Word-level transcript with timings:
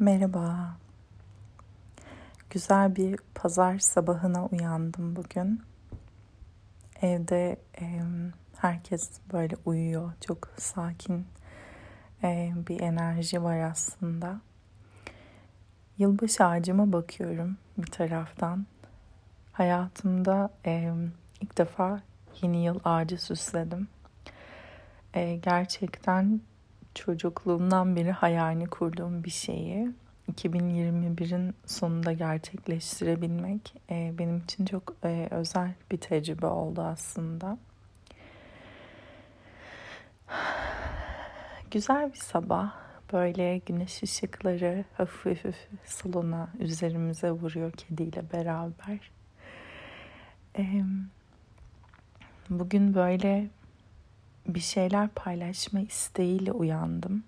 Merhaba. 0.00 0.76
Güzel 2.50 2.96
bir 2.96 3.18
pazar 3.34 3.78
sabahına 3.78 4.46
uyandım 4.46 5.16
bugün. 5.16 5.62
Evde 7.02 7.56
e, 7.80 8.00
herkes 8.56 9.10
böyle 9.32 9.56
uyuyor. 9.64 10.12
Çok 10.26 10.48
sakin 10.56 11.26
e, 12.22 12.52
bir 12.68 12.80
enerji 12.80 13.42
var 13.42 13.58
aslında. 13.58 14.40
Yılbaşı 15.98 16.44
ağacıma 16.44 16.92
bakıyorum 16.92 17.56
bir 17.78 17.90
taraftan. 17.90 18.66
Hayatımda 19.52 20.50
e, 20.66 20.92
ilk 21.40 21.58
defa 21.58 22.00
yeni 22.42 22.64
yıl 22.64 22.80
ağacı 22.84 23.18
süsledim. 23.18 23.88
E, 25.14 25.36
gerçekten 25.36 26.40
çocukluğumdan 26.94 27.96
beri 27.96 28.12
hayalini 28.12 28.66
kurduğum 28.66 29.24
bir 29.24 29.30
şeyi 29.30 29.90
2021'in 30.32 31.54
sonunda 31.66 32.12
gerçekleştirebilmek 32.12 33.74
e, 33.90 34.12
benim 34.18 34.38
için 34.38 34.64
çok 34.64 34.94
e, 35.04 35.28
özel 35.30 35.74
bir 35.90 35.96
tecrübe 35.96 36.46
oldu 36.46 36.82
aslında. 36.82 37.58
Güzel 41.70 42.12
bir 42.12 42.18
sabah. 42.18 42.72
Böyle 43.12 43.58
güneş 43.58 44.02
ışıkları 44.02 44.84
hafif 44.96 45.44
hafif 45.44 45.68
salona 45.84 46.48
üzerimize 46.58 47.30
vuruyor 47.30 47.72
kediyle 47.72 48.32
beraber. 48.32 49.10
Bugün 52.50 52.94
böyle 52.94 53.48
bir 54.46 54.60
şeyler 54.60 55.08
paylaşma 55.08 55.80
isteğiyle 55.80 56.52
uyandım. 56.52 57.24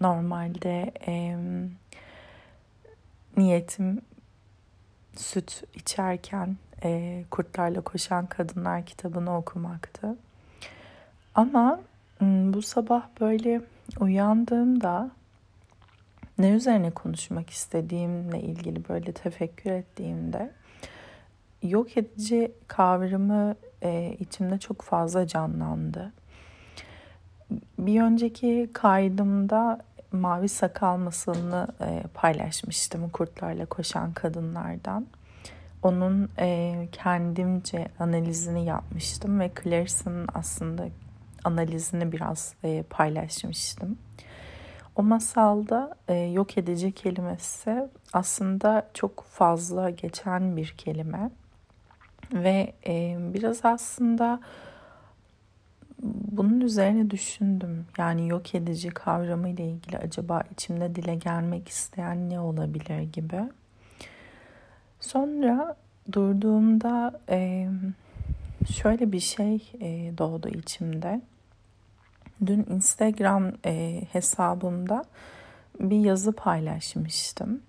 Normalde 0.00 0.92
e, 1.06 1.36
niyetim 3.36 4.00
süt 5.16 5.62
içerken 5.74 6.56
e, 6.84 7.24
Kurtlarla 7.30 7.80
Koşan 7.80 8.26
Kadınlar 8.26 8.86
kitabını 8.86 9.36
okumaktı. 9.36 10.16
Ama 11.34 11.80
bu 12.20 12.62
sabah 12.62 13.02
böyle 13.20 13.60
uyandığımda 14.00 15.10
ne 16.38 16.50
üzerine 16.50 16.90
konuşmak 16.90 17.50
istediğimle 17.50 18.40
ilgili 18.40 18.88
böyle 18.88 19.12
tefekkür 19.12 19.70
ettiğimde 19.70 20.52
yok 21.62 21.96
edici 21.96 22.52
kavramı 22.68 23.56
e, 23.82 24.16
içimde 24.20 24.58
çok 24.58 24.82
fazla 24.82 25.26
canlandı. 25.26 26.12
Bir 27.78 28.02
önceki 28.02 28.70
kaydımda 28.72 29.80
mavi 30.12 30.48
sakal 30.48 30.96
masalını 30.96 31.68
e, 31.80 32.02
paylaşmıştım 32.14 33.08
kurtlarla 33.08 33.66
koşan 33.66 34.12
kadınlardan. 34.12 35.06
Onun 35.82 36.30
e, 36.38 36.88
kendimce 36.92 37.88
analizini 37.98 38.64
yapmıştım 38.64 39.40
ve 39.40 39.50
Clarice'ın 39.62 40.26
aslında 40.34 40.88
analizini 41.44 42.12
biraz 42.12 42.54
e, 42.64 42.82
paylaşmıştım. 42.90 43.98
O 44.96 45.02
masalda 45.02 45.94
e, 46.08 46.14
yok 46.14 46.58
edici 46.58 46.92
kelimesi 46.92 47.88
aslında 48.12 48.88
çok 48.94 49.24
fazla 49.24 49.90
geçen 49.90 50.56
bir 50.56 50.74
kelime 50.78 51.30
ve 52.32 52.72
e, 52.86 53.16
biraz 53.18 53.64
aslında 53.64 54.40
bunun 56.02 56.60
üzerine 56.60 57.10
düşündüm. 57.10 57.86
Yani 57.98 58.28
yok 58.28 58.54
edici 58.54 58.90
kavramı 58.90 59.48
ile 59.48 59.68
ilgili 59.68 59.98
acaba 59.98 60.42
içimde 60.52 60.94
dile 60.94 61.14
gelmek 61.14 61.68
isteyen 61.68 62.30
ne 62.30 62.40
olabilir 62.40 63.00
gibi. 63.00 63.40
Sonra 65.00 65.76
durduğumda 66.12 67.20
e, 67.30 67.68
şöyle 68.74 69.12
bir 69.12 69.20
şey 69.20 69.72
e, 69.80 70.18
doğdu 70.18 70.48
içimde. 70.48 71.20
Dün 72.46 72.66
Instagram 72.70 73.52
e, 73.66 74.02
hesabımda 74.12 75.04
bir 75.80 75.96
yazı 75.96 76.32
paylaşmıştım. 76.32 77.62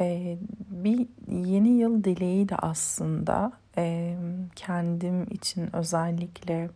E, 0.00 0.38
bir 0.70 1.06
yeni 1.28 1.68
yıl 1.68 2.04
dileği 2.04 2.48
de 2.48 2.56
aslında 2.56 3.52
e, 3.78 4.16
kendim 4.56 5.22
için 5.30 5.76
özellikle 5.76 6.70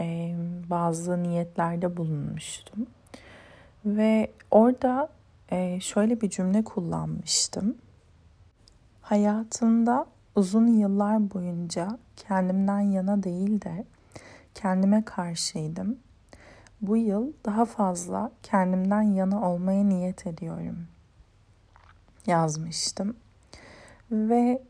e, 0.00 0.34
bazı 0.70 1.22
niyetlerde 1.22 1.96
bulunmuştum. 1.96 2.86
Ve 3.84 4.30
orada 4.50 5.08
e, 5.50 5.80
şöyle 5.80 6.20
bir 6.20 6.30
cümle 6.30 6.64
kullanmıştım. 6.64 7.76
Hayatımda 9.02 10.06
uzun 10.36 10.66
yıllar 10.66 11.34
boyunca 11.34 11.98
kendimden 12.16 12.80
yana 12.80 13.22
değil 13.22 13.60
de 13.60 13.84
kendime 14.54 15.04
karşıydım. 15.04 15.98
Bu 16.80 16.96
yıl 16.96 17.32
daha 17.46 17.64
fazla 17.64 18.30
kendimden 18.42 19.02
yana 19.02 19.50
olmaya 19.50 19.84
niyet 19.84 20.26
ediyorum. 20.26 20.86
Yazmıştım. 22.26 23.16
Ve 24.10 24.62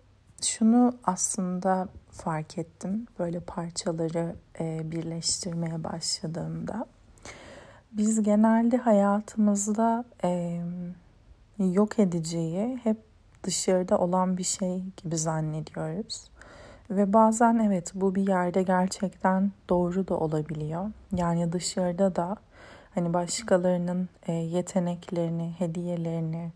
şunu 0.42 0.98
aslında 1.04 1.88
fark 2.10 2.58
ettim. 2.58 3.06
Böyle 3.18 3.40
parçaları 3.40 4.36
e, 4.60 4.90
birleştirmeye 4.90 5.84
başladığımda. 5.84 6.86
Biz 7.92 8.22
genelde 8.22 8.76
hayatımızda 8.76 10.04
yok 11.58 11.98
edeceği 11.98 12.80
hep 12.82 12.96
dışarıda 13.44 13.98
olan 13.98 14.36
bir 14.36 14.44
şey 14.44 14.84
gibi 15.02 15.16
zannediyoruz. 15.16 16.30
Ve 16.90 17.12
bazen 17.12 17.58
evet 17.58 17.92
bu 17.94 18.14
bir 18.14 18.28
yerde 18.28 18.62
gerçekten 18.62 19.52
doğru 19.68 20.08
da 20.08 20.16
olabiliyor. 20.16 20.90
Yani 21.16 21.52
dışarıda 21.52 22.16
da 22.16 22.36
hani 22.94 23.14
başkalarının 23.14 24.08
e, 24.26 24.32
yeteneklerini, 24.32 25.54
hediyelerini 25.58 26.52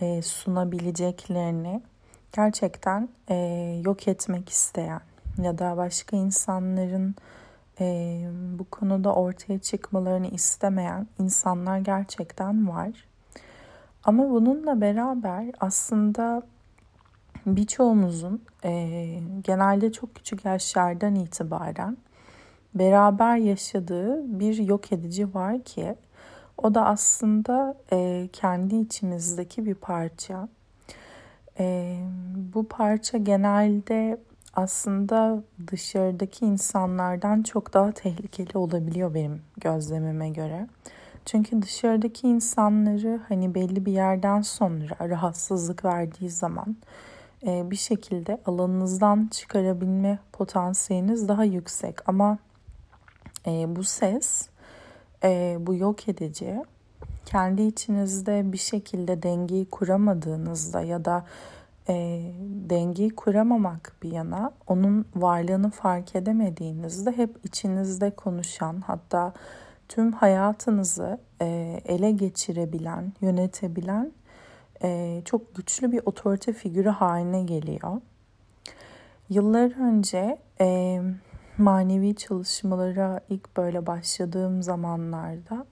e, 0.00 0.22
sunabileceklerini 0.22 1.82
gerçekten 2.32 3.08
e, 3.28 3.34
yok 3.84 4.08
etmek 4.08 4.48
isteyen 4.48 5.00
ya 5.42 5.58
da 5.58 5.76
başka 5.76 6.16
insanların 6.16 7.14
e, 7.80 8.20
bu 8.58 8.64
konuda 8.64 9.14
ortaya 9.14 9.58
çıkmalarını 9.58 10.26
istemeyen 10.26 11.06
insanlar 11.18 11.78
gerçekten 11.78 12.68
var. 12.68 12.90
Ama 14.04 14.30
bununla 14.30 14.80
beraber 14.80 15.44
aslında 15.60 16.42
birçoğumuzun 17.46 18.42
e, 18.64 18.70
genelde 19.44 19.92
çok 19.92 20.14
küçük 20.14 20.44
yaşlardan 20.44 21.14
itibaren 21.14 21.96
beraber 22.74 23.36
yaşadığı 23.36 24.38
bir 24.40 24.56
yok 24.56 24.92
edici 24.92 25.34
var 25.34 25.62
ki 25.62 25.94
o 26.58 26.74
da 26.74 26.86
aslında 26.86 27.76
e, 27.92 28.28
kendi 28.32 28.76
içimizdeki 28.76 29.66
bir 29.66 29.74
parça. 29.74 30.48
E, 31.58 31.96
bu 32.54 32.68
parça 32.68 33.18
genelde 33.18 34.18
aslında 34.54 35.42
dışarıdaki 35.70 36.44
insanlardan 36.44 37.42
çok 37.42 37.74
daha 37.74 37.92
tehlikeli 37.92 38.58
olabiliyor 38.58 39.14
benim 39.14 39.42
gözlemime 39.56 40.28
göre. 40.28 40.66
Çünkü 41.24 41.62
dışarıdaki 41.62 42.28
insanları 42.28 43.20
hani 43.28 43.54
belli 43.54 43.86
bir 43.86 43.92
yerden 43.92 44.42
sonra 44.42 45.08
rahatsızlık 45.08 45.84
verdiği 45.84 46.30
zaman 46.30 46.76
e, 47.46 47.70
bir 47.70 47.76
şekilde 47.76 48.40
alanınızdan 48.46 49.28
çıkarabilme 49.32 50.18
potansiyeliniz 50.32 51.28
daha 51.28 51.44
yüksek. 51.44 52.08
Ama 52.08 52.38
e, 53.46 53.76
bu 53.76 53.84
ses, 53.84 54.48
e, 55.24 55.56
bu 55.60 55.74
yok 55.74 56.08
edici 56.08 56.62
kendi 57.24 57.62
içinizde 57.62 58.52
bir 58.52 58.58
şekilde 58.58 59.22
dengeyi 59.22 59.64
kuramadığınızda 59.64 60.80
ya 60.80 61.04
da 61.04 61.24
e, 61.88 62.22
dengeyi 62.70 63.10
kuramamak 63.10 63.92
bir 64.02 64.12
yana 64.12 64.52
onun 64.66 65.06
varlığını 65.16 65.70
fark 65.70 66.16
edemediğinizde 66.16 67.12
hep 67.12 67.36
içinizde 67.44 68.10
konuşan 68.10 68.80
hatta 68.80 69.32
tüm 69.88 70.12
hayatınızı 70.12 71.18
e, 71.40 71.80
ele 71.84 72.10
geçirebilen, 72.10 73.12
yönetebilen 73.20 74.12
e, 74.82 75.22
çok 75.24 75.54
güçlü 75.54 75.92
bir 75.92 76.00
otorite 76.06 76.52
figürü 76.52 76.88
haline 76.88 77.42
geliyor. 77.42 78.00
Yıllar 79.28 79.88
önce 79.88 80.38
e, 80.60 81.00
manevi 81.58 82.14
çalışmalara 82.14 83.20
ilk 83.28 83.56
böyle 83.56 83.86
başladığım 83.86 84.62
zamanlarda 84.62 85.66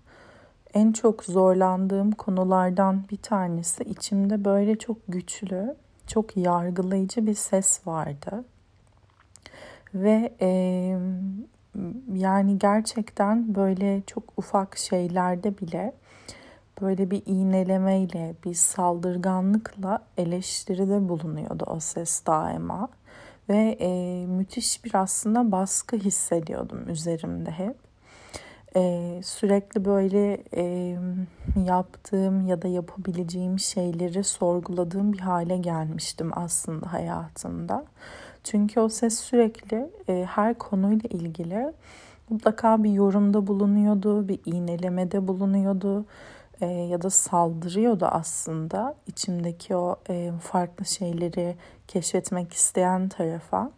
en 0.74 0.92
çok 0.92 1.24
zorlandığım 1.24 2.12
konulardan 2.12 3.04
bir 3.10 3.16
tanesi 3.16 3.84
içimde 3.84 4.44
böyle 4.44 4.78
çok 4.78 4.96
güçlü, 5.08 5.76
çok 6.06 6.36
yargılayıcı 6.36 7.26
bir 7.26 7.34
ses 7.34 7.86
vardı. 7.86 8.44
Ve 9.94 10.32
e, 10.40 10.48
yani 12.14 12.58
gerçekten 12.58 13.54
böyle 13.54 14.02
çok 14.06 14.24
ufak 14.36 14.76
şeylerde 14.76 15.58
bile 15.58 15.92
böyle 16.80 17.10
bir 17.10 17.22
iğnelemeyle, 17.26 18.34
bir 18.44 18.54
saldırganlıkla 18.54 20.02
eleştiride 20.16 21.08
bulunuyordu 21.08 21.64
o 21.66 21.80
ses 21.80 22.26
daima. 22.26 22.88
Ve 23.48 23.76
e, 23.80 24.26
müthiş 24.26 24.84
bir 24.84 24.94
aslında 24.94 25.52
baskı 25.52 25.96
hissediyordum 25.96 26.88
üzerimde 26.88 27.50
hep. 27.50 27.76
E, 28.76 29.20
sürekli 29.24 29.84
böyle 29.84 30.44
e, 30.56 30.96
yaptığım 31.66 32.46
ya 32.46 32.62
da 32.62 32.68
yapabileceğim 32.68 33.58
şeyleri 33.58 34.24
sorguladığım 34.24 35.12
bir 35.12 35.18
hale 35.18 35.56
gelmiştim 35.56 36.30
aslında 36.34 36.92
hayatımda. 36.92 37.84
Çünkü 38.44 38.80
o 38.80 38.88
ses 38.88 39.20
sürekli 39.20 39.90
e, 40.08 40.26
her 40.30 40.54
konuyla 40.54 41.08
ilgili 41.10 41.72
mutlaka 42.30 42.84
bir 42.84 42.90
yorumda 42.90 43.46
bulunuyordu, 43.46 44.28
bir 44.28 44.40
iğnelemede 44.44 45.28
bulunuyordu 45.28 46.04
e, 46.60 46.66
ya 46.66 47.02
da 47.02 47.10
saldırıyordu 47.10 48.06
aslında 48.06 48.94
içimdeki 49.06 49.76
o 49.76 49.96
e, 50.08 50.32
farklı 50.40 50.84
şeyleri 50.84 51.56
keşfetmek 51.88 52.52
isteyen 52.52 53.08
tarafa. 53.08 53.70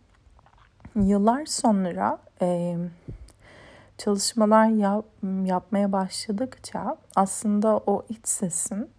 Yıllar 0.97 1.47
sonra 1.47 2.19
e, 2.43 2.77
çalışmalar 3.99 4.69
yap, 4.69 5.05
yapmaya 5.45 5.93
başladıkça 5.93 6.97
aslında 7.17 7.77
o 7.77 8.05
iç 8.09 8.29
sesin, 8.29 8.91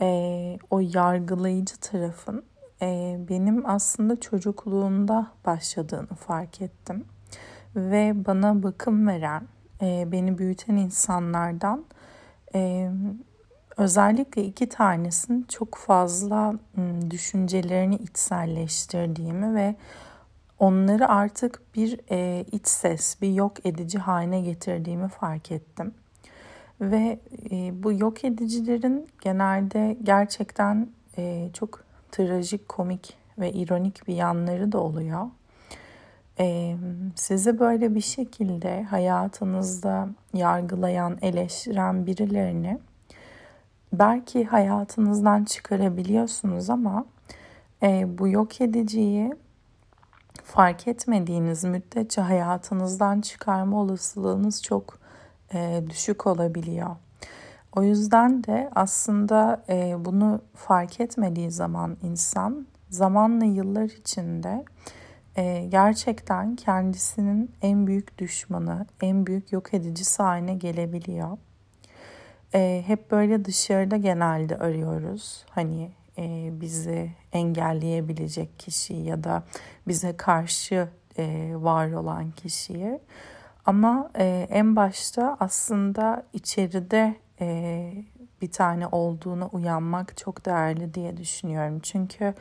e, 0.00 0.58
o 0.70 0.80
yargılayıcı 0.80 1.80
tarafın 1.80 2.44
e, 2.82 3.18
benim 3.28 3.70
aslında 3.70 4.20
çocukluğumda 4.20 5.26
başladığını 5.46 6.14
fark 6.26 6.60
ettim. 6.60 7.04
Ve 7.76 8.12
bana 8.26 8.62
bakım 8.62 9.08
veren, 9.08 9.42
e, 9.82 10.12
beni 10.12 10.38
büyüten 10.38 10.76
insanlardan 10.76 11.84
e, 12.54 12.90
özellikle 13.76 14.44
iki 14.44 14.68
tanesinin 14.68 15.42
çok 15.48 15.74
fazla 15.74 16.54
düşüncelerini 17.10 17.96
içselleştirdiğimi 17.96 19.54
ve 19.54 19.74
onları 20.58 21.08
artık 21.08 21.62
bir 21.74 22.00
e, 22.10 22.44
iç 22.52 22.68
ses, 22.68 23.22
bir 23.22 23.32
yok 23.32 23.66
edici 23.66 23.98
haline 23.98 24.40
getirdiğimi 24.40 25.08
fark 25.08 25.52
ettim. 25.52 25.94
Ve 26.80 27.18
e, 27.50 27.82
bu 27.82 27.92
yok 27.92 28.24
edicilerin 28.24 29.08
genelde 29.20 29.96
gerçekten 30.02 30.88
e, 31.18 31.50
çok 31.52 31.84
trajik, 32.12 32.68
komik 32.68 33.16
ve 33.38 33.52
ironik 33.52 34.08
bir 34.08 34.14
yanları 34.14 34.72
da 34.72 34.78
oluyor. 34.78 35.26
Sizi 37.16 37.58
böyle 37.58 37.94
bir 37.94 38.00
şekilde 38.00 38.82
hayatınızda 38.82 40.08
yargılayan, 40.34 41.18
eleştiren 41.22 42.06
birilerini 42.06 42.78
belki 43.92 44.44
hayatınızdan 44.44 45.44
çıkarabiliyorsunuz 45.44 46.70
ama 46.70 47.04
e, 47.82 48.18
bu 48.18 48.28
yok 48.28 48.60
ediciyi 48.60 49.32
fark 50.44 50.88
etmediğiniz 50.88 51.64
müddetçe 51.64 52.20
hayatınızdan 52.20 53.20
çıkarma 53.20 53.80
olasılığınız 53.80 54.62
çok 54.62 54.98
e, 55.54 55.82
düşük 55.90 56.26
olabiliyor. 56.26 56.96
O 57.76 57.82
yüzden 57.82 58.44
de 58.44 58.70
aslında 58.74 59.64
e, 59.68 60.04
bunu 60.04 60.40
fark 60.54 61.00
etmediği 61.00 61.50
zaman 61.50 61.96
insan 62.02 62.66
zamanla 62.90 63.44
yıllar 63.44 63.84
içinde 63.84 64.64
e, 65.38 65.66
gerçekten 65.68 66.56
kendisinin 66.56 67.50
en 67.62 67.86
büyük 67.86 68.18
düşmanı, 68.18 68.86
en 69.02 69.26
büyük 69.26 69.52
yok 69.52 69.74
edicisi 69.74 70.22
haline 70.22 70.54
gelebiliyor. 70.54 71.38
E, 72.54 72.82
hep 72.86 73.10
böyle 73.10 73.44
dışarıda 73.44 73.96
genelde 73.96 74.58
arıyoruz. 74.58 75.44
Hani 75.50 75.90
e, 76.18 76.50
bizi 76.60 77.10
engelleyebilecek 77.32 78.58
kişi 78.58 78.94
ya 78.94 79.24
da 79.24 79.42
bize 79.88 80.16
karşı 80.16 80.88
e, 81.18 81.52
var 81.54 81.92
olan 81.92 82.30
kişiyi. 82.30 83.00
Ama 83.66 84.10
e, 84.18 84.46
en 84.50 84.76
başta 84.76 85.36
aslında 85.40 86.22
içeride 86.32 87.16
e, 87.40 87.92
bir 88.42 88.50
tane 88.50 88.86
olduğuna 88.86 89.46
uyanmak 89.46 90.16
çok 90.16 90.46
değerli 90.46 90.94
diye 90.94 91.16
düşünüyorum. 91.16 91.80
Çünkü 91.82 92.34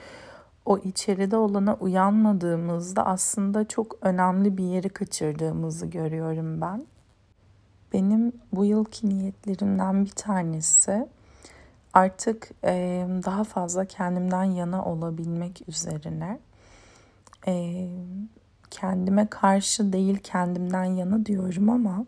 o 0.68 0.78
içeride 0.78 1.38
olana 1.38 1.74
uyanmadığımızda 1.76 3.06
aslında 3.06 3.68
çok 3.68 3.96
önemli 4.02 4.58
bir 4.58 4.64
yeri 4.64 4.90
kaçırdığımızı 4.90 5.86
görüyorum 5.86 6.62
ben. 6.62 6.86
Benim 7.94 8.34
bu 8.54 8.66
yılki 8.66 9.10
niyetlerimden 9.10 10.06
bir 10.06 10.10
tanesi 10.10 11.08
artık 11.94 12.50
e, 12.64 13.06
daha 13.26 13.44
fazla 13.44 13.86
kendimden 13.86 14.44
yana 14.44 14.86
olabilmek 14.86 15.62
üzerine. 15.68 16.40
E, 17.48 17.88
kendime 18.72 19.28
karşı 19.28 19.94
değil 19.94 20.18
kendimden 20.18 20.84
yana 20.84 21.26
diyorum 21.26 21.70
ama 21.70 22.06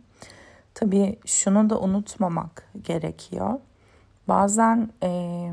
tabii 0.73 1.19
şunu 1.25 1.69
da 1.69 1.79
unutmamak 1.79 2.69
gerekiyor. 2.83 3.59
Bazen 4.27 4.89
e, 5.03 5.51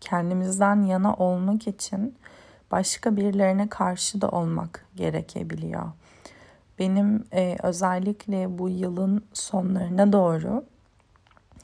kendimizden 0.00 0.82
yana 0.82 1.14
olmak 1.14 1.68
için 1.68 2.14
başka 2.70 3.16
birilerine 3.16 3.68
karşı 3.68 4.20
da 4.20 4.28
olmak 4.28 4.86
gerekebiliyor. 4.96 5.92
Benim 6.78 7.24
e, 7.32 7.56
özellikle 7.62 8.58
bu 8.58 8.68
yılın 8.68 9.24
sonlarına 9.32 10.12
doğru 10.12 10.64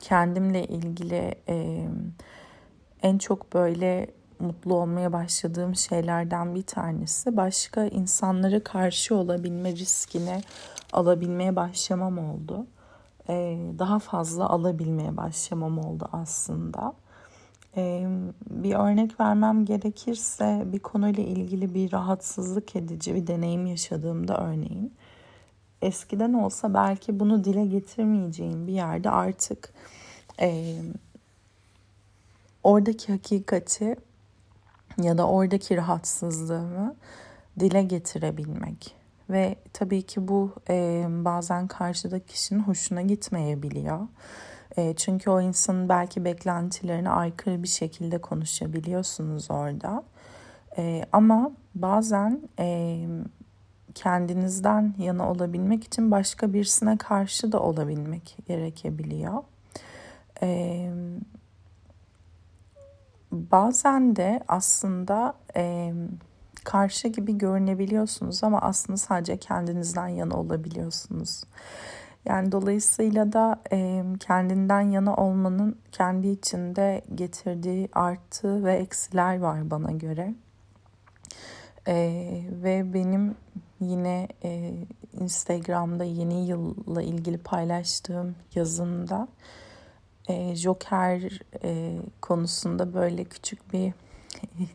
kendimle 0.01 0.65
ilgili 0.67 1.35
e, 1.49 1.89
en 3.03 3.19
çok 3.19 3.55
böyle 3.55 4.07
mutlu 4.41 4.75
olmaya 4.75 5.13
başladığım 5.13 5.77
şeylerden 5.77 6.55
bir 6.55 6.63
tanesi 6.63 7.37
başka 7.37 7.85
insanlara 7.85 8.65
karşı 8.65 9.17
olabilme 9.17 9.73
riskini 9.73 10.43
alabilmeye 10.93 11.57
başlamam 11.57 12.19
oldu. 12.19 12.67
E, 13.29 13.59
daha 13.79 13.99
fazla 13.99 14.49
alabilmeye 14.49 15.17
başlamam 15.17 15.79
oldu 15.79 16.09
aslında. 16.13 16.95
Bir 18.51 18.75
örnek 18.75 19.21
vermem 19.21 19.65
gerekirse 19.65 20.63
bir 20.67 20.79
konuyla 20.79 21.23
ilgili 21.23 21.75
bir 21.75 21.93
rahatsızlık 21.93 22.77
edici 22.77 23.15
bir 23.15 23.27
deneyim 23.27 23.67
yaşadığımda 23.67 24.41
örneğin 24.41 24.93
eskiden 25.83 26.33
olsa 26.33 26.75
belki 26.75 27.21
bunu 27.21 27.45
dile 27.45 27.67
getirmeyeceğim 27.67 28.67
bir 28.67 28.73
yerde 28.73 29.11
artık 29.11 29.73
e, 30.41 30.77
oradaki 32.63 33.13
hakikati 33.13 33.97
ya 35.03 35.19
da 35.19 35.29
oradaki 35.29 35.77
rahatsızlığımı 35.77 36.95
dile 37.61 37.83
getirebilmek 37.83 38.95
ve 39.31 39.57
tabii 39.73 40.03
ki 40.03 40.29
bu 40.29 40.53
e, 40.69 41.07
bazen 41.09 41.67
karşıdaki 41.67 42.27
kişinin 42.27 42.61
hoşuna 42.61 43.03
gitmeyebiliyor. 43.03 44.01
E, 44.77 44.95
çünkü 44.97 45.31
o 45.31 45.41
insanın 45.41 45.89
belki 45.89 46.25
beklentilerine 46.25 47.11
aykırı 47.11 47.63
bir 47.63 47.69
şekilde 47.69 48.19
konuşabiliyorsunuz 48.19 49.51
orada. 49.51 50.05
E, 50.79 51.05
ama 51.13 51.51
bazen 51.75 52.41
e, 52.59 52.99
kendinizden 53.95 54.95
yana 54.99 55.31
olabilmek 55.31 55.85
için 55.85 56.11
başka 56.11 56.53
birisine 56.53 56.99
karşı 56.99 57.53
da 57.53 57.61
olabilmek 57.61 58.37
gerekebiliyor. 58.47 59.43
E, 60.43 60.91
bazen 63.33 64.17
de 64.17 64.41
aslında 64.49 65.35
e, 65.57 65.93
karşı 66.65 67.09
gibi 67.09 67.39
görünebiliyorsunuz 67.39 68.45
ama 68.45 68.61
aslında 68.61 68.97
sadece 68.97 69.37
kendinizden 69.37 70.09
yana 70.09 70.35
olabiliyorsunuz. 70.35 71.45
Yani 72.25 72.53
dolayısıyla 72.53 73.33
da 73.33 73.61
e, 73.73 74.05
kendinden 74.21 74.81
yana 74.81 75.17
olmanın 75.17 75.79
kendi 75.93 76.29
içinde 76.29 77.03
getirdiği 77.15 77.89
artı 77.93 78.65
ve 78.65 78.75
eksiler 78.75 79.39
var 79.39 79.71
bana 79.71 79.91
göre. 79.91 80.35
E, 81.89 81.95
ve 82.63 82.95
benim 82.95 83.35
yine 83.81 84.29
e, 84.45 84.75
Instagram'da 85.21 86.05
yeni 86.05 86.47
yılla 86.47 87.03
ilgili 87.03 87.39
paylaştığım 87.39 88.35
yazımda 88.55 89.29
e, 90.29 90.57
Joker 90.57 91.41
e, 91.65 91.99
konusunda 92.21 92.95
böyle 92.95 93.25
küçük 93.25 93.73
bir 93.73 93.93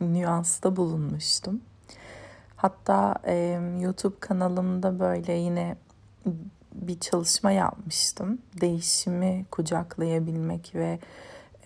nüansta 0.00 0.76
bulunmuştum. 0.76 1.60
Hatta 2.56 3.14
e, 3.26 3.60
YouTube 3.80 4.16
kanalımda 4.20 5.00
böyle 5.00 5.32
yine 5.32 5.76
bir 6.74 7.00
çalışma 7.00 7.50
yapmıştım. 7.50 8.38
Değişimi 8.60 9.44
kucaklayabilmek 9.50 10.74
ve 10.74 10.98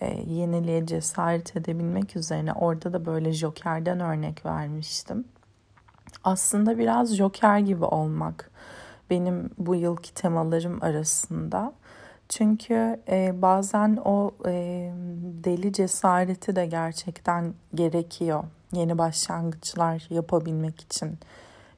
e, 0.01 0.21
yeniliğe 0.21 0.85
cesaret 0.85 1.55
edebilmek 1.55 2.15
üzerine 2.15 2.53
orada 2.53 2.93
da 2.93 3.05
böyle 3.05 3.31
Joker'den 3.31 3.99
örnek 3.99 4.45
vermiştim. 4.45 5.25
Aslında 6.23 6.77
biraz 6.77 7.15
Joker 7.15 7.59
gibi 7.59 7.85
olmak 7.85 8.51
benim 9.09 9.49
bu 9.57 9.75
yılki 9.75 10.13
temalarım 10.13 10.83
arasında. 10.83 11.73
Çünkü 12.29 12.99
e, 13.09 13.41
bazen 13.41 13.97
o 14.05 14.31
e, 14.45 14.91
deli 15.43 15.73
cesareti 15.73 16.55
de 16.55 16.65
gerçekten 16.65 17.53
gerekiyor 17.75 18.43
yeni 18.73 18.97
başlangıçlar 18.97 20.07
yapabilmek 20.09 20.81
için. 20.81 21.17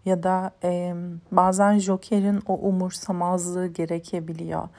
Ya 0.08 0.24
da 0.24 0.52
e, 0.64 0.94
bazen 1.32 1.80
Joker'in 1.80 2.42
o 2.48 2.54
umursamazlığı 2.54 3.68
gerekebiliyor. 3.68 4.70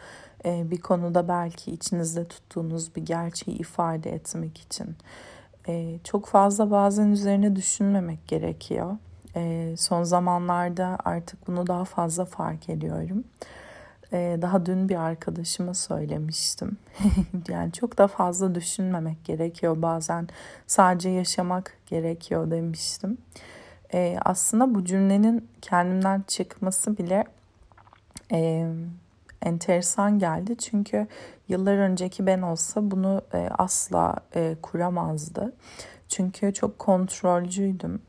E, 0.45 0.71
bir 0.71 0.81
konuda 0.81 1.29
belki 1.29 1.71
içinizde 1.71 2.25
tuttuğunuz 2.25 2.97
bir 2.97 3.03
gerçeği 3.03 3.59
ifade 3.59 4.11
etmek 4.11 4.59
için. 4.59 4.97
E, 5.69 5.99
çok 6.05 6.27
fazla 6.27 6.71
bazen 6.71 7.09
üzerine 7.09 7.57
düşünmemek 7.57 8.29
gerekiyor. 8.29 8.97
E, 9.37 9.75
son 9.79 10.03
zamanlarda 10.03 10.99
artık 11.05 11.47
bunu 11.47 11.67
daha 11.67 11.85
fazla 11.85 12.25
fark 12.25 12.69
ediyorum. 12.69 13.25
E, 14.13 14.39
daha 14.43 14.67
dün 14.67 14.89
bir 14.89 14.97
arkadaşıma 14.97 15.75
söylemiştim. 15.75 16.77
yani 17.49 17.73
çok 17.73 17.99
da 17.99 18.07
fazla 18.07 18.55
düşünmemek 18.55 19.25
gerekiyor 19.25 19.83
bazen. 19.83 20.29
Sadece 20.67 21.09
yaşamak 21.09 21.73
gerekiyor 21.87 22.51
demiştim. 22.51 23.19
E, 23.95 24.19
aslında 24.25 24.75
bu 24.75 24.85
cümlenin 24.85 25.49
kendimden 25.63 26.25
çıkması 26.27 26.99
bile 26.99 27.25
e, 28.33 28.69
enteresan 29.43 30.19
geldi. 30.19 30.57
Çünkü 30.57 31.07
yıllar 31.49 31.79
önceki 31.79 32.27
ben 32.27 32.43
olsa 32.43 32.91
bunu 32.91 33.23
e, 33.35 33.49
asla 33.59 34.17
e, 34.35 34.57
kuramazdı. 34.63 35.53
Çünkü 36.09 36.55
çok 36.55 36.79
kontrolcüydüm 36.79 38.03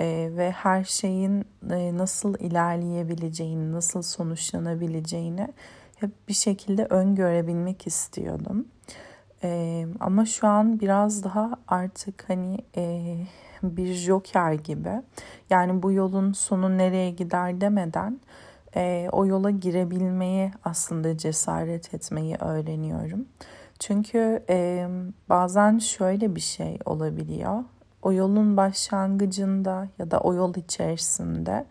e, 0.00 0.30
ve 0.36 0.50
her 0.50 0.84
şeyin 0.84 1.44
e, 1.70 1.96
nasıl 1.96 2.34
ilerleyebileceğini, 2.38 3.72
nasıl 3.72 4.02
sonuçlanabileceğini 4.02 5.48
hep 5.96 6.10
bir 6.28 6.34
şekilde 6.34 6.84
öngörebilmek 6.84 7.86
istiyordum. 7.86 8.66
E, 9.42 9.86
ama 10.00 10.26
şu 10.26 10.46
an 10.46 10.80
biraz 10.80 11.24
daha 11.24 11.50
artık 11.68 12.24
hani 12.28 12.58
e, 12.76 13.16
bir 13.62 13.94
joker 13.94 14.52
gibi 14.52 15.02
yani 15.50 15.82
bu 15.82 15.92
yolun 15.92 16.32
sonu 16.32 16.78
nereye 16.78 17.10
gider 17.10 17.60
demeden 17.60 18.20
e, 18.76 19.08
o 19.12 19.26
yola 19.26 19.50
girebilmeyi 19.50 20.50
aslında 20.64 21.16
cesaret 21.16 21.94
etmeyi 21.94 22.36
öğreniyorum. 22.36 23.28
Çünkü 23.78 24.44
e, 24.50 24.88
bazen 25.28 25.78
şöyle 25.78 26.34
bir 26.34 26.40
şey 26.40 26.78
olabiliyor 26.84 27.64
o 28.02 28.12
yolun 28.12 28.56
başlangıcında 28.56 29.88
ya 29.98 30.10
da 30.10 30.20
o 30.20 30.34
yol 30.34 30.54
içerisinde 30.54 31.66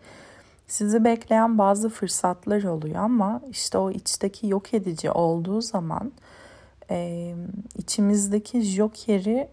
sizi 0.66 1.04
bekleyen 1.04 1.58
bazı 1.58 1.88
fırsatlar 1.88 2.62
oluyor 2.62 2.96
ama 2.96 3.40
işte 3.50 3.78
o 3.78 3.90
içteki 3.90 4.46
yok 4.46 4.74
edici 4.74 5.10
olduğu 5.10 5.60
zaman 5.60 6.12
e, 6.90 7.34
içimizdeki 7.78 8.60
jokeri 8.60 9.48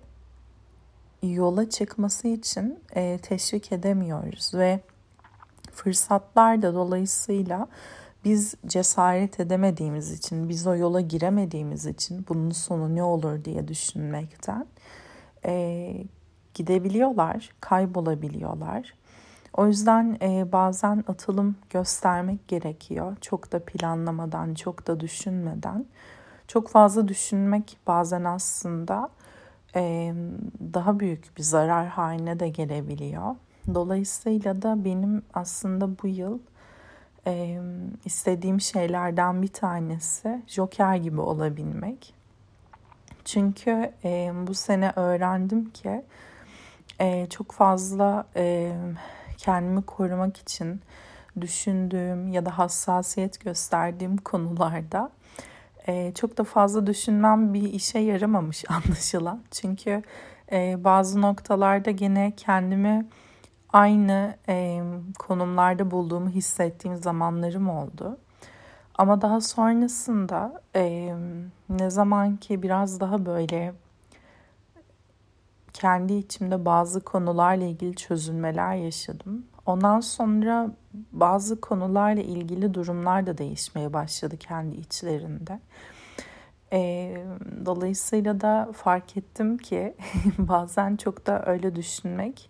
yola 1.24 1.70
çıkması 1.70 2.28
için 2.28 2.80
e, 2.96 3.18
teşvik 3.22 3.72
edemiyoruz 3.72 4.54
ve 4.54 4.80
fırsatlar 5.72 6.62
da 6.62 6.74
dolayısıyla 6.74 7.68
biz 8.26 8.56
cesaret 8.66 9.40
edemediğimiz 9.40 10.12
için, 10.12 10.50
biz 10.50 10.68
o 10.68 10.76
yola 10.76 11.02
giremediğimiz 11.02 11.86
için 11.86 12.26
bunun 12.30 12.52
sonu 12.52 12.96
ne 12.96 13.04
olur 13.04 13.46
diye 13.46 13.68
düşünmekten 13.68 14.66
e, 15.46 15.94
gidebiliyorlar, 16.54 17.50
kaybolabiliyorlar. 17.62 18.94
O 19.54 19.68
yüzden 19.68 20.18
e, 20.22 20.52
bazen 20.52 21.04
atılım 21.08 21.56
göstermek 21.70 22.48
gerekiyor. 22.48 23.18
Çok 23.22 23.52
da 23.52 23.66
planlamadan, 23.66 24.54
çok 24.54 24.88
da 24.88 25.00
düşünmeden. 25.00 25.86
Çok 26.48 26.70
fazla 26.70 27.08
düşünmek 27.08 27.78
bazen 27.88 28.24
aslında 28.24 29.10
e, 29.76 30.14
daha 30.74 31.00
büyük 31.00 31.38
bir 31.38 31.44
zarar 31.44 31.88
haline 31.88 32.40
de 32.40 32.50
gelebiliyor. 32.50 33.36
Dolayısıyla 33.74 34.62
da 34.62 34.86
benim 34.86 35.24
aslında 35.34 35.90
bu 36.04 36.08
yıl 36.08 36.40
e, 37.28 37.60
istediğim 38.06 38.62
şeylerden 38.62 39.42
bir 39.42 39.48
tanesi 39.48 40.42
Joker 40.48 40.96
gibi 40.96 41.22
olabilmek. 41.22 42.14
Çünkü 43.26 43.92
e, 44.04 44.32
bu 44.48 44.54
sene 44.54 44.94
öğrendim 44.96 45.70
ki 45.70 46.04
e, 47.00 47.28
çok 47.30 47.52
fazla 47.52 48.26
e, 48.36 48.72
kendimi 49.38 49.82
korumak 49.82 50.38
için 50.38 50.82
düşündüğüm 51.42 52.28
ya 52.28 52.46
da 52.46 52.58
hassasiyet 52.58 53.40
gösterdiğim 53.40 54.18
konularda 54.18 55.12
e, 55.88 56.12
çok 56.14 56.38
da 56.38 56.44
fazla 56.44 56.88
düşünmem 56.88 57.54
bir 57.54 57.74
işe 57.74 58.00
yaramamış 58.00 58.64
anlaşılan. 58.70 59.42
Çünkü 59.52 60.04
e, 60.52 60.84
bazı 60.84 61.22
noktalarda 61.22 61.92
gene 61.92 62.34
kendimi 62.38 63.06
aynı 63.74 64.36
e, 64.50 64.82
konumlarda 65.20 65.92
bulduğumu 65.92 66.30
hissettiğim 66.30 66.98
zamanlarım 66.98 67.70
oldu. 67.70 68.18
Ama 68.98 69.22
daha 69.22 69.42
sonrasında 69.42 70.62
e, 70.76 71.14
ne 71.70 71.90
zaman 71.90 72.38
ki 72.38 72.64
biraz 72.64 73.00
daha 73.00 73.26
böyle 73.26 73.74
kendi 75.74 76.14
içimde 76.14 76.66
bazı 76.66 77.00
konularla 77.02 77.64
ilgili 77.66 77.96
çözülmeler 77.96 78.76
yaşadım. 78.76 79.46
Ondan 79.66 80.00
sonra 80.00 80.72
bazı 81.12 81.62
konularla 81.62 82.22
ilgili 82.22 82.74
durumlar 82.74 83.28
da 83.28 83.38
değişmeye 83.38 83.94
başladı 83.94 84.38
kendi 84.38 84.76
içlerinde. 84.76 85.60
Dolayısıyla 87.66 88.42
da 88.42 88.70
fark 88.74 89.18
ettim 89.18 89.58
ki 89.58 89.96
bazen 90.38 90.96
çok 90.96 91.28
da 91.28 91.46
öyle 91.46 91.76
düşünmek 91.76 92.50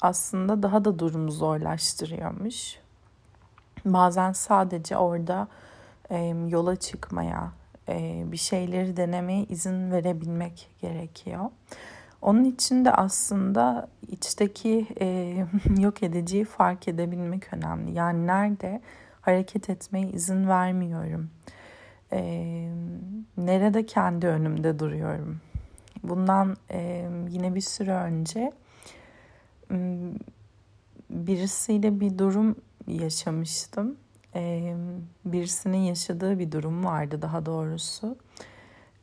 aslında 0.00 0.62
daha 0.62 0.84
da 0.84 0.98
durumu 0.98 1.30
zorlaştırıyormuş. 1.30 2.78
Bazen 3.84 4.32
sadece 4.32 4.96
orada 4.96 5.48
yola 6.48 6.76
çıkmaya, 6.76 7.52
bir 8.32 8.36
şeyleri 8.36 8.96
denemeye 8.96 9.44
izin 9.44 9.90
verebilmek 9.90 10.70
gerekiyor. 10.80 11.50
Onun 12.22 12.44
için 12.44 12.84
de 12.84 12.92
aslında 12.92 13.88
içteki 14.08 14.86
e, 15.00 15.36
yok 15.78 16.02
ediciyi 16.02 16.44
fark 16.44 16.88
edebilmek 16.88 17.54
önemli. 17.54 17.92
Yani 17.92 18.26
nerede 18.26 18.80
hareket 19.20 19.70
etmeye 19.70 20.08
izin 20.08 20.48
vermiyorum. 20.48 21.30
E, 22.12 22.20
nerede 23.36 23.86
kendi 23.86 24.26
önümde 24.26 24.78
duruyorum. 24.78 25.40
Bundan 26.02 26.56
e, 26.70 27.08
yine 27.28 27.54
bir 27.54 27.60
süre 27.60 27.94
önce 27.94 28.52
birisiyle 31.10 32.00
bir 32.00 32.18
durum 32.18 32.56
yaşamıştım 32.86 33.96
e, 34.34 34.74
birisinin 35.24 35.78
yaşadığı 35.78 36.38
bir 36.38 36.52
durum 36.52 36.84
vardı 36.84 37.22
daha 37.22 37.46
doğrusu. 37.46 38.16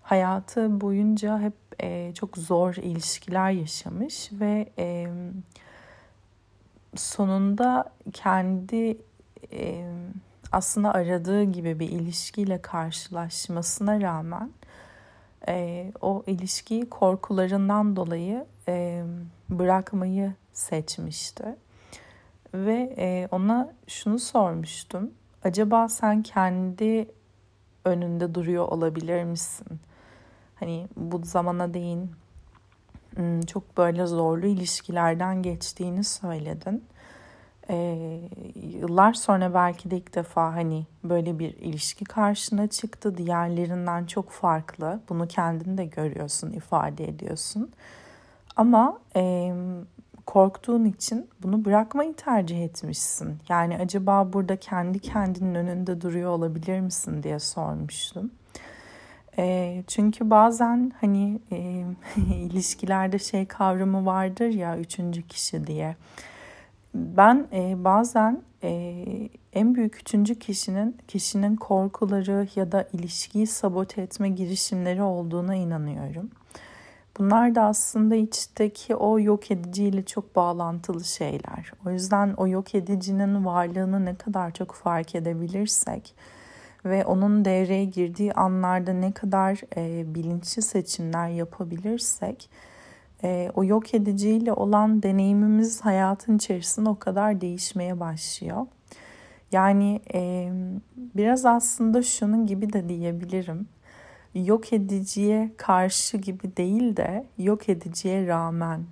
Hayatı 0.08 0.82
boyunca 0.82 1.40
hep 1.40 1.54
e, 1.84 2.14
çok 2.14 2.38
zor 2.38 2.76
ilişkiler 2.76 3.52
yaşamış 3.52 4.30
ve 4.32 4.70
e, 4.78 5.08
sonunda 6.96 7.92
kendi 8.14 8.98
e, 9.52 9.86
aslında 10.52 10.94
aradığı 10.94 11.44
gibi 11.44 11.80
bir 11.80 11.90
ilişkiyle 11.90 12.62
karşılaşmasına 12.62 14.02
rağmen 14.02 14.52
e, 15.48 15.92
o 16.02 16.24
ilişkiyi 16.28 16.90
korkularından 16.90 17.96
dolayı 17.96 18.46
e, 18.68 19.04
bırakmayı 19.50 20.34
seçmişti. 20.54 21.56
Ve 22.54 22.96
e, 22.98 23.28
ona 23.32 23.74
şunu 23.88 24.20
sormuştum. 24.20 25.12
Acaba 25.44 25.90
sen 25.90 26.24
kendi 26.24 27.12
önünde 27.86 28.36
duruyor 28.36 28.68
olabilir 28.68 29.24
misin? 29.24 29.80
Hani 30.60 30.88
bu 30.96 31.22
zamana 31.26 31.74
değin 31.74 32.12
çok 33.48 33.78
böyle 33.78 34.06
zorlu 34.06 34.46
ilişkilerden 34.46 35.42
geçtiğini 35.42 36.04
söyledin. 36.04 36.84
Ee, 37.70 38.20
yıllar 38.56 39.14
sonra 39.14 39.54
belki 39.54 39.92
de 39.92 39.98
ilk 39.98 40.16
defa 40.16 40.54
hani 40.56 40.86
böyle 41.04 41.40
bir 41.40 41.54
ilişki 41.54 42.06
karşına 42.06 42.68
çıktı. 42.68 43.18
Diğerlerinden 43.18 44.06
çok 44.06 44.30
farklı. 44.30 45.00
Bunu 45.10 45.28
kendin 45.28 45.78
de 45.78 45.86
görüyorsun, 45.86 46.52
ifade 46.52 47.08
ediyorsun. 47.08 47.72
Ama 48.56 49.00
e, 49.16 49.54
korktuğun 50.26 50.86
için 50.86 51.30
bunu 51.44 51.66
bırakmayı 51.66 52.16
tercih 52.16 52.64
etmişsin. 52.64 53.38
Yani 53.50 53.78
acaba 53.78 54.34
burada 54.34 54.56
kendi 54.56 55.00
kendinin 55.00 55.56
önünde 55.56 56.02
duruyor 56.02 56.32
olabilir 56.32 56.80
misin 56.80 57.24
diye 57.24 57.40
sormuştum. 57.40 58.32
Çünkü 59.88 60.30
bazen 60.30 60.92
hani 61.02 61.40
e, 61.52 61.84
ilişkilerde 62.32 63.20
şey 63.20 63.46
kavramı 63.46 64.06
vardır 64.06 64.48
ya 64.48 64.78
üçüncü 64.78 65.28
kişi 65.28 65.68
diye. 65.68 65.96
Ben 66.96 67.48
e, 67.54 67.84
bazen 67.84 68.42
e, 68.64 69.04
en 69.54 69.76
büyük 69.76 69.96
üçüncü 70.02 70.40
kişinin 70.40 70.98
kişinin 71.08 71.56
korkuları 71.56 72.48
ya 72.56 72.72
da 72.72 72.88
ilişkiyi 72.94 73.48
sabote 73.48 74.02
etme 74.02 74.30
girişimleri 74.30 75.04
olduğuna 75.04 75.56
inanıyorum. 75.56 76.30
Bunlar 77.18 77.56
da 77.56 77.62
aslında 77.62 78.16
içteki 78.16 78.96
o 78.96 79.20
yok 79.20 79.52
ediciyle 79.52 80.06
çok 80.06 80.36
bağlantılı 80.36 81.04
şeyler. 81.04 81.72
O 81.86 81.92
yüzden 81.92 82.34
o 82.38 82.48
yok 82.48 82.76
edicinin 82.76 83.46
varlığını 83.46 84.06
ne 84.06 84.16
kadar 84.16 84.52
çok 84.52 84.74
fark 84.74 85.16
edebilirsek 85.16 86.16
ve 86.86 87.06
onun 87.06 87.46
devreye 87.46 87.86
girdiği 87.86 88.34
anlarda 88.34 88.94
ne 88.94 89.12
kadar 89.12 89.62
e, 89.78 90.16
bilinçli 90.16 90.62
seçimler 90.62 91.30
yapabilirsek 91.30 92.50
e, 93.24 93.52
o 93.56 93.64
yok 93.64 93.94
ediciyle 93.94 94.54
olan 94.54 95.04
deneyimimiz 95.04 95.82
hayatın 95.82 96.38
içerisinde 96.38 96.90
o 96.90 97.00
kadar 97.00 97.42
değişmeye 97.42 98.00
başlıyor. 98.00 98.68
Yani 99.52 100.02
e, 100.14 100.52
biraz 100.98 101.46
aslında 101.46 102.04
şunun 102.04 102.46
gibi 102.46 102.74
de 102.74 102.90
diyebilirim. 102.90 103.68
Yok 104.36 104.74
ediciye 104.74 105.52
karşı 105.58 106.18
gibi 106.18 106.58
değil 106.58 106.98
de 106.98 107.26
yok 107.38 107.70
ediciye 107.70 108.28
rağmen 108.28 108.84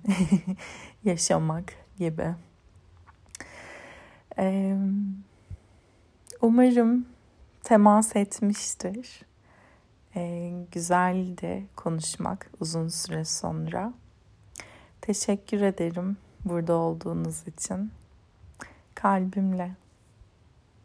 yaşamak 1.04 1.72
gibi. 1.98 2.34
Umarım 6.42 7.06
temas 7.66 8.16
etmiştir. 8.16 9.20
E, 10.16 10.52
güzeldi 10.72 11.66
konuşmak 11.76 12.50
uzun 12.60 12.88
süre 12.88 13.24
sonra. 13.24 13.92
Teşekkür 15.00 15.60
ederim 15.60 16.16
burada 16.44 16.72
olduğunuz 16.74 17.48
için. 17.48 17.90
Kalbimle. 18.94 19.70